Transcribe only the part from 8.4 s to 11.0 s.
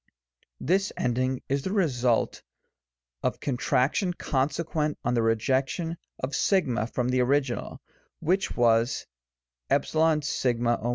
was a6(o.